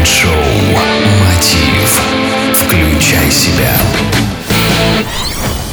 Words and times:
Майнд-шоу 0.00 0.32
«Мотив». 1.20 2.00
Включай 2.54 3.30
себя. 3.30 3.70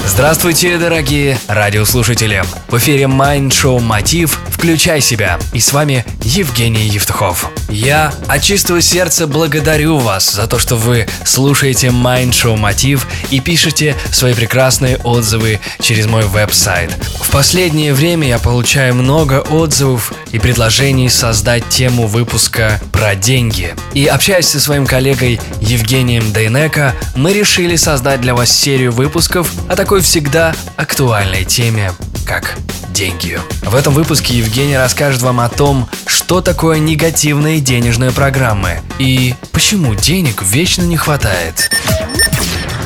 Здравствуйте, 0.05 0.77
дорогие 0.77 1.39
радиослушатели! 1.47 2.43
В 2.67 2.77
эфире 2.77 3.03
Mind 3.03 3.79
Мотив 3.79 4.37
«Включай 4.49 4.99
себя» 4.99 5.39
и 5.53 5.61
с 5.61 5.71
вами 5.71 6.03
Евгений 6.23 6.87
Евтухов. 6.87 7.49
Я 7.69 8.13
от 8.27 8.41
чистого 8.41 8.81
сердца 8.81 9.27
благодарю 9.27 9.97
вас 9.97 10.31
за 10.31 10.47
то, 10.47 10.57
что 10.57 10.75
вы 10.77 11.07
слушаете 11.25 11.87
Mind 11.87 12.31
Show 12.31 12.55
Мотив 12.55 13.07
и 13.29 13.39
пишете 13.39 13.95
свои 14.11 14.33
прекрасные 14.33 14.97
отзывы 14.97 15.59
через 15.81 16.05
мой 16.05 16.23
веб-сайт. 16.23 16.91
В 17.19 17.29
последнее 17.29 17.93
время 17.93 18.27
я 18.27 18.39
получаю 18.39 18.95
много 18.95 19.41
отзывов 19.41 20.13
и 20.31 20.39
предложений 20.39 21.09
создать 21.09 21.67
тему 21.69 22.07
выпуска 22.07 22.79
про 22.91 23.15
деньги. 23.15 23.75
И 23.93 24.05
общаясь 24.05 24.47
со 24.47 24.59
своим 24.59 24.85
коллегой 24.85 25.39
Евгением 25.59 26.31
Дейнека, 26.31 26.95
мы 27.15 27.33
решили 27.33 27.75
создать 27.75 28.21
для 28.21 28.33
вас 28.33 28.49
серию 28.49 28.91
выпусков 28.91 29.51
о 29.67 29.75
такой 29.75 30.01
всегда 30.01 30.55
актуальной 30.77 31.43
теме, 31.43 31.91
как 32.25 32.57
деньги. 32.97 33.39
В 33.61 33.75
этом 33.75 33.93
выпуске 33.93 34.33
Евгений 34.33 34.75
расскажет 34.75 35.21
вам 35.21 35.39
о 35.39 35.49
том, 35.49 35.87
что 36.07 36.41
такое 36.41 36.79
негативные 36.79 37.59
денежные 37.59 38.09
программы 38.09 38.81
и 38.97 39.35
почему 39.51 39.93
денег 39.93 40.41
вечно 40.41 40.81
не 40.81 40.97
хватает. 40.97 41.69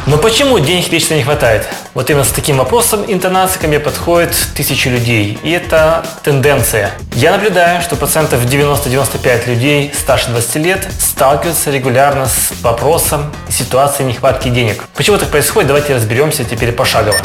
Но 0.08 0.18
почему 0.18 0.60
денег 0.60 0.92
вечно 0.92 1.14
не 1.14 1.24
хватает? 1.24 1.66
Вот 1.94 2.10
именно 2.10 2.26
с 2.26 2.30
таким 2.30 2.58
вопросом, 2.58 3.06
интонацией 3.08 3.62
ко 3.62 3.68
мне 3.70 3.80
подходит 3.80 4.36
тысячи 4.54 4.90
людей. 4.90 5.40
И 5.44 5.52
это 5.52 6.06
тенденция. 6.24 6.92
Я 7.16 7.32
наблюдаю, 7.32 7.82
что 7.82 7.96
процентов 7.96 8.44
90-95 8.44 9.48
людей 9.48 9.94
старше 9.98 10.30
20 10.32 10.56
лет 10.58 10.88
сталкиваются 11.00 11.72
регулярно 11.72 12.26
с 12.26 12.52
вопросом 12.62 13.32
ситуации 13.50 14.04
нехватки 14.04 14.50
денег. 14.50 14.84
Почему 14.94 15.18
так 15.18 15.30
происходит, 15.30 15.68
давайте 15.68 15.96
разберемся 15.96 16.44
теперь 16.44 16.74
пошагово. 16.74 17.16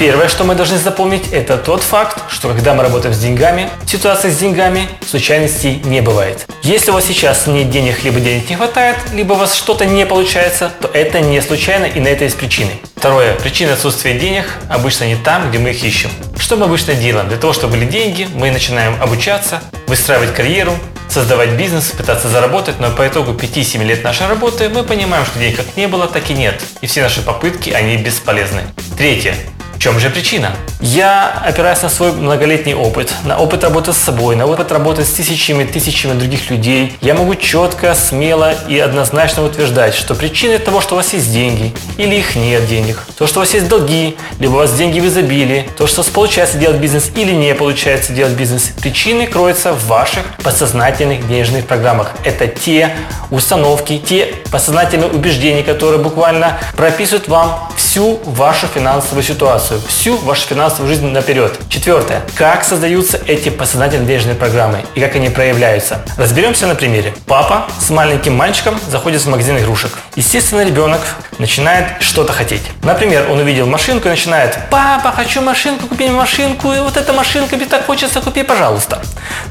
Первое, 0.00 0.28
что 0.28 0.44
мы 0.44 0.54
должны 0.54 0.78
запомнить, 0.78 1.30
это 1.30 1.58
тот 1.58 1.82
факт, 1.82 2.22
что 2.30 2.48
когда 2.48 2.72
мы 2.72 2.82
работаем 2.82 3.14
с 3.14 3.18
деньгами, 3.18 3.68
ситуация 3.86 4.30
с 4.30 4.38
деньгами 4.38 4.88
случайностей 5.06 5.82
не 5.84 6.00
бывает. 6.00 6.46
Если 6.62 6.90
у 6.90 6.94
вас 6.94 7.04
сейчас 7.04 7.46
нет 7.46 7.68
денег, 7.68 8.02
либо 8.02 8.18
денег 8.18 8.48
не 8.48 8.56
хватает, 8.56 8.96
либо 9.12 9.34
у 9.34 9.36
вас 9.36 9.54
что-то 9.54 9.84
не 9.84 10.06
получается, 10.06 10.72
то 10.80 10.88
это 10.94 11.20
не 11.20 11.42
случайно 11.42 11.84
и 11.84 12.00
на 12.00 12.08
это 12.08 12.24
есть 12.24 12.38
причины. 12.38 12.70
Второе. 12.96 13.34
Причина 13.34 13.74
отсутствия 13.74 14.18
денег 14.18 14.46
обычно 14.70 15.04
не 15.04 15.16
там, 15.16 15.50
где 15.50 15.58
мы 15.58 15.72
их 15.72 15.84
ищем. 15.84 16.08
Что 16.38 16.56
мы 16.56 16.64
обычно 16.64 16.94
делаем? 16.94 17.28
Для 17.28 17.36
того, 17.36 17.52
чтобы 17.52 17.74
были 17.74 17.84
деньги, 17.84 18.26
мы 18.32 18.50
начинаем 18.50 18.96
обучаться, 19.02 19.60
выстраивать 19.86 20.32
карьеру, 20.32 20.72
создавать 21.10 21.50
бизнес, 21.50 21.90
пытаться 21.90 22.30
заработать, 22.30 22.80
но 22.80 22.90
по 22.90 23.06
итогу 23.06 23.32
5-7 23.32 23.84
лет 23.84 24.02
нашей 24.02 24.28
работы 24.28 24.70
мы 24.70 24.82
понимаем, 24.82 25.26
что 25.26 25.38
денег 25.38 25.56
как 25.56 25.76
не 25.76 25.88
было, 25.88 26.06
так 26.06 26.30
и 26.30 26.32
нет. 26.32 26.58
И 26.80 26.86
все 26.86 27.02
наши 27.02 27.20
попытки, 27.20 27.68
они 27.68 27.98
бесполезны. 27.98 28.62
Третье. 28.96 29.34
Чем 29.80 29.98
же 29.98 30.10
причина? 30.10 30.52
Я 30.82 31.42
опираюсь 31.42 31.80
на 31.80 31.88
свой 31.88 32.12
многолетний 32.12 32.74
опыт, 32.74 33.14
на 33.24 33.38
опыт 33.38 33.64
работы 33.64 33.94
с 33.94 33.96
собой, 33.96 34.36
на 34.36 34.44
опыт 34.46 34.72
работы 34.72 35.06
с 35.06 35.10
тысячами 35.10 35.64
тысячами 35.64 36.18
других 36.18 36.50
людей. 36.50 36.98
Я 37.00 37.14
могу 37.14 37.34
четко, 37.34 37.94
смело 37.94 38.52
и 38.68 38.78
однозначно 38.78 39.42
утверждать, 39.42 39.94
что 39.94 40.14
причиной 40.14 40.58
того, 40.58 40.82
что 40.82 40.94
у 40.94 40.96
вас 40.98 41.14
есть 41.14 41.32
деньги 41.32 41.74
или 41.96 42.16
их 42.16 42.36
нет 42.36 42.66
денег, 42.66 42.98
то, 43.16 43.26
что 43.26 43.40
у 43.40 43.42
вас 43.42 43.54
есть 43.54 43.68
долги, 43.68 44.18
либо 44.38 44.52
у 44.52 44.56
вас 44.56 44.74
деньги 44.74 45.00
в 45.00 45.06
изобилии, 45.06 45.70
то, 45.78 45.86
что 45.86 46.02
получается 46.02 46.58
делать 46.58 46.76
бизнес 46.76 47.10
или 47.16 47.32
не 47.32 47.54
получается 47.54 48.12
делать 48.12 48.34
бизнес, 48.34 48.72
причины 48.82 49.26
кроются 49.26 49.72
в 49.72 49.86
ваших 49.86 50.24
подсознательных 50.42 51.26
денежных 51.26 51.66
программах. 51.66 52.12
Это 52.24 52.48
те 52.48 52.90
установки, 53.30 53.96
те 53.96 54.34
подсознательные 54.50 55.08
убеждения, 55.08 55.62
которые 55.62 56.02
буквально 56.02 56.58
прописывают 56.76 57.28
вам 57.28 57.70
всю 57.76 58.20
вашу 58.24 58.66
финансовую 58.66 59.22
ситуацию 59.22 59.69
ситуацию, 59.70 59.80
всю 59.88 60.16
вашу 60.18 60.48
финансовую 60.48 60.88
жизнь 60.88 61.06
наперед. 61.06 61.58
Четвертое. 61.68 62.22
Как 62.34 62.64
создаются 62.64 63.20
эти 63.26 63.48
подсознательные 63.48 64.06
денежные 64.06 64.34
программы 64.34 64.84
и 64.94 65.00
как 65.00 65.14
они 65.14 65.28
проявляются. 65.28 66.00
Разберемся 66.16 66.66
на 66.66 66.74
примере. 66.74 67.14
Папа 67.26 67.66
с 67.78 67.90
маленьким 67.90 68.36
мальчиком 68.36 68.78
заходит 68.88 69.20
в 69.20 69.28
магазин 69.28 69.58
игрушек. 69.58 69.92
Естественно, 70.16 70.64
ребенок 70.64 71.00
начинает 71.38 72.02
что-то 72.02 72.32
хотеть. 72.32 72.62
Например, 72.82 73.30
он 73.30 73.38
увидел 73.38 73.66
машинку 73.66 74.08
и 74.08 74.10
начинает 74.10 74.58
«Папа, 74.70 75.12
хочу 75.12 75.40
машинку, 75.40 75.86
купи 75.86 76.04
мне 76.04 76.12
машинку, 76.12 76.72
и 76.72 76.80
вот 76.80 76.96
эта 76.96 77.12
машинка 77.12 77.56
мне 77.56 77.66
так 77.66 77.86
хочется, 77.86 78.20
купи, 78.20 78.42
пожалуйста». 78.42 79.00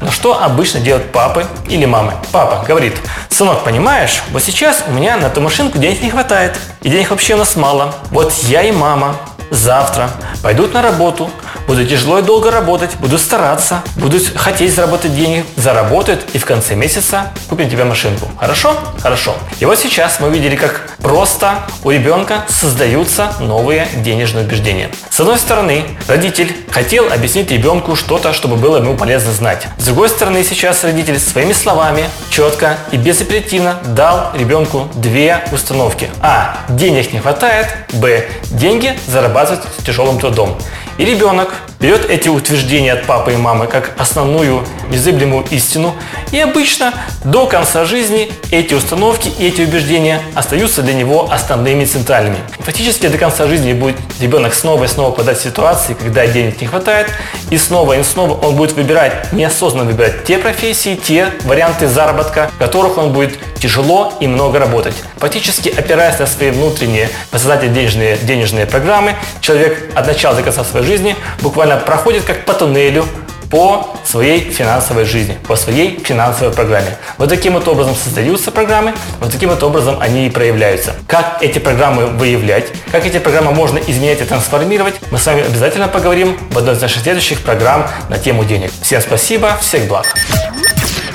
Но 0.00 0.10
что 0.10 0.42
обычно 0.42 0.80
делают 0.80 1.10
папы 1.12 1.46
или 1.68 1.86
мамы? 1.86 2.14
Папа 2.32 2.64
говорит 2.66 2.96
«Сынок, 3.28 3.64
понимаешь, 3.64 4.22
вот 4.30 4.42
сейчас 4.42 4.84
у 4.86 4.92
меня 4.92 5.16
на 5.16 5.26
эту 5.26 5.40
машинку 5.40 5.78
денег 5.78 6.02
не 6.02 6.10
хватает, 6.10 6.56
и 6.82 6.90
денег 6.90 7.10
вообще 7.10 7.34
у 7.34 7.38
нас 7.38 7.56
мало. 7.56 7.94
Вот 8.10 8.32
я 8.44 8.62
и 8.62 8.72
мама 8.72 9.16
завтра 9.50 10.10
пойдут 10.42 10.74
на 10.74 10.82
работу, 10.82 11.30
буду 11.70 11.86
тяжело 11.86 12.18
и 12.18 12.22
долго 12.22 12.50
работать, 12.50 12.96
буду 12.96 13.16
стараться, 13.16 13.84
буду 13.94 14.18
хотеть 14.34 14.74
заработать 14.74 15.14
деньги, 15.14 15.44
заработают 15.54 16.26
и 16.32 16.38
в 16.38 16.44
конце 16.44 16.74
месяца 16.74 17.30
купим 17.48 17.70
тебе 17.70 17.84
машинку. 17.84 18.26
Хорошо? 18.40 18.76
Хорошо. 18.98 19.36
И 19.60 19.64
вот 19.64 19.78
сейчас 19.78 20.18
мы 20.18 20.30
видели, 20.30 20.56
как 20.56 20.96
просто 20.98 21.60
у 21.84 21.90
ребенка 21.92 22.44
создаются 22.48 23.34
новые 23.38 23.86
денежные 23.98 24.44
убеждения. 24.44 24.90
С 25.10 25.20
одной 25.20 25.38
стороны, 25.38 25.84
родитель 26.08 26.52
хотел 26.72 27.12
объяснить 27.12 27.52
ребенку 27.52 27.94
что-то, 27.94 28.32
чтобы 28.32 28.56
было 28.56 28.78
ему 28.78 28.96
полезно 28.96 29.30
знать. 29.30 29.68
С 29.78 29.84
другой 29.84 30.08
стороны, 30.08 30.42
сейчас 30.42 30.82
родитель 30.82 31.20
своими 31.20 31.52
словами 31.52 32.06
четко 32.30 32.78
и 32.90 32.96
безапеллятивно 32.96 33.76
дал 33.94 34.32
ребенку 34.34 34.88
две 34.94 35.44
установки. 35.52 36.10
А. 36.20 36.58
Денег 36.68 37.12
не 37.12 37.20
хватает. 37.20 37.68
Б. 37.92 38.28
Деньги 38.50 38.98
зарабатывать 39.06 39.62
тяжелым 39.86 40.18
трудом. 40.18 40.58
И 41.00 41.04
ребенок 41.06 41.54
берет 41.80 42.08
эти 42.10 42.28
утверждения 42.28 42.92
от 42.92 43.06
папы 43.06 43.32
и 43.32 43.36
мамы 43.36 43.66
как 43.66 43.94
основную 43.98 44.64
незыблемую 44.90 45.46
истину, 45.50 45.94
и 46.30 46.38
обычно 46.38 46.92
до 47.24 47.46
конца 47.46 47.84
жизни 47.84 48.30
эти 48.50 48.74
установки 48.74 49.32
и 49.38 49.48
эти 49.48 49.62
убеждения 49.62 50.20
остаются 50.34 50.82
для 50.82 50.92
него 50.92 51.28
основными 51.30 51.84
центральными. 51.84 52.36
Фактически 52.58 53.08
до 53.08 53.18
конца 53.18 53.46
жизни 53.46 53.72
будет 53.72 53.96
ребенок 54.20 54.54
снова 54.54 54.84
и 54.84 54.88
снова 54.88 55.12
подать 55.12 55.38
в 55.38 55.42
ситуации, 55.42 55.94
когда 55.94 56.26
денег 56.26 56.60
не 56.60 56.66
хватает, 56.66 57.08
и 57.50 57.56
снова 57.56 57.98
и 57.98 58.02
снова 58.02 58.34
он 58.34 58.56
будет 58.56 58.72
выбирать, 58.72 59.32
неосознанно 59.32 59.90
выбирать 59.90 60.24
те 60.24 60.38
профессии, 60.38 60.94
те 60.94 61.28
варианты 61.44 61.88
заработка, 61.88 62.50
в 62.54 62.58
которых 62.58 62.98
он 62.98 63.12
будет 63.12 63.38
тяжело 63.60 64.12
и 64.20 64.26
много 64.26 64.58
работать. 64.58 64.94
Фактически 65.16 65.68
опираясь 65.68 66.18
на 66.18 66.26
свои 66.26 66.50
внутренние 66.50 67.10
подсознательные 67.30 67.74
денежные, 67.74 68.16
денежные 68.16 68.66
программы, 68.66 69.14
человек 69.40 69.90
от 69.94 70.06
начала 70.06 70.34
до 70.34 70.42
конца 70.42 70.64
своей 70.64 70.86
жизни 70.86 71.16
буквально 71.40 71.69
проходит 71.76 72.24
как 72.24 72.44
по 72.44 72.54
туннелю 72.54 73.04
по 73.50 73.96
своей 74.04 74.40
финансовой 74.50 75.04
жизни, 75.04 75.36
по 75.46 75.56
своей 75.56 75.98
финансовой 76.02 76.54
программе. 76.54 76.96
Вот 77.18 77.28
таким 77.28 77.54
вот 77.54 77.66
образом 77.66 77.96
создаются 77.96 78.52
программы, 78.52 78.94
вот 79.18 79.32
таким 79.32 79.50
вот 79.50 79.62
образом 79.62 79.98
они 80.00 80.28
и 80.28 80.30
проявляются. 80.30 80.94
Как 81.08 81.42
эти 81.42 81.58
программы 81.58 82.06
выявлять, 82.06 82.68
как 82.92 83.04
эти 83.04 83.18
программы 83.18 83.52
можно 83.52 83.78
изменять 83.78 84.20
и 84.20 84.24
трансформировать, 84.24 84.94
мы 85.10 85.18
с 85.18 85.26
вами 85.26 85.44
обязательно 85.44 85.88
поговорим 85.88 86.38
в 86.50 86.58
одной 86.58 86.76
из 86.76 86.80
наших 86.80 87.02
следующих 87.02 87.40
программ 87.40 87.88
на 88.08 88.18
тему 88.18 88.44
денег. 88.44 88.70
Всем 88.82 89.00
спасибо, 89.00 89.56
всех 89.60 89.88
благ! 89.88 90.06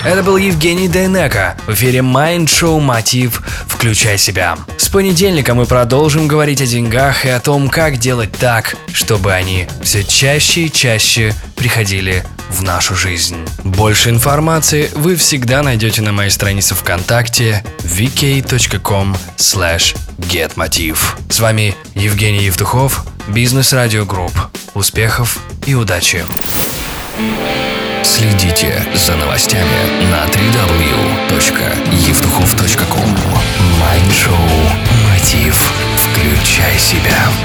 Это 0.03 0.21
был 0.21 0.37
Евгений 0.37 0.87
Дейнека 0.87 1.55
в 1.65 1.73
эфире 1.73 1.99
Mind 1.99 2.45
Show 2.45 2.79
Мотив 2.79 3.41
включай 3.85 4.17
себя. 4.17 4.57
С 4.77 4.89
понедельника 4.89 5.53
мы 5.53 5.67
продолжим 5.67 6.27
говорить 6.27 6.59
о 6.59 6.65
деньгах 6.65 7.23
и 7.23 7.29
о 7.29 7.39
том, 7.39 7.69
как 7.69 7.97
делать 7.97 8.31
так, 8.31 8.75
чтобы 8.91 9.31
они 9.31 9.67
все 9.83 10.03
чаще 10.03 10.61
и 10.61 10.71
чаще 10.71 11.35
приходили 11.55 12.25
в 12.49 12.63
нашу 12.63 12.95
жизнь. 12.95 13.37
Больше 13.63 14.09
информации 14.09 14.89
вы 14.95 15.15
всегда 15.15 15.61
найдете 15.61 16.01
на 16.01 16.11
моей 16.13 16.31
странице 16.31 16.73
ВКонтакте 16.73 17.63
vk.com 17.83 19.15
getmotiv. 20.17 20.97
С 21.29 21.39
вами 21.39 21.75
Евгений 21.93 22.45
Евтухов, 22.45 23.05
Business 23.27 23.71
Radio 23.71 24.03
Group. 24.03 24.33
Успехов 24.73 25.37
и 25.67 25.75
удачи! 25.75 26.25
Следите 28.01 28.83
за 28.95 29.15
новостями 29.15 30.09
на 30.09 30.25
3W 30.25 31.24
Проверяй 36.65 36.79
себя. 36.79 37.44